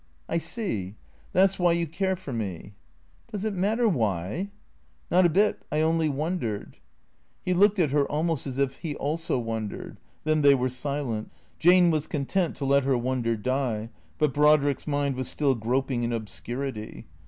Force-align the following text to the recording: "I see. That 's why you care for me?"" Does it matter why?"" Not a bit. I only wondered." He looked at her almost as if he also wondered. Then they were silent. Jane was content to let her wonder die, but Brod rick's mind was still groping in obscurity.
"I 0.35 0.39
see. 0.39 0.95
That 1.33 1.51
's 1.51 1.59
why 1.59 1.73
you 1.73 1.85
care 1.85 2.15
for 2.15 2.33
me?"" 2.33 2.73
Does 3.31 3.45
it 3.45 3.53
matter 3.53 3.87
why?"" 3.87 4.49
Not 5.11 5.27
a 5.27 5.29
bit. 5.29 5.61
I 5.71 5.81
only 5.81 6.09
wondered." 6.09 6.79
He 7.45 7.53
looked 7.53 7.77
at 7.77 7.91
her 7.91 8.07
almost 8.11 8.47
as 8.47 8.57
if 8.57 8.77
he 8.77 8.95
also 8.95 9.37
wondered. 9.37 9.99
Then 10.23 10.41
they 10.41 10.55
were 10.55 10.69
silent. 10.69 11.29
Jane 11.59 11.91
was 11.91 12.07
content 12.07 12.55
to 12.55 12.65
let 12.65 12.83
her 12.83 12.97
wonder 12.97 13.37
die, 13.37 13.89
but 14.17 14.33
Brod 14.33 14.63
rick's 14.63 14.87
mind 14.87 15.15
was 15.15 15.27
still 15.27 15.53
groping 15.53 16.01
in 16.03 16.11
obscurity. 16.11 17.05